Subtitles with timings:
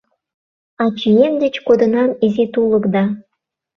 [0.83, 3.03] Ачием деч кодынам изи тулык да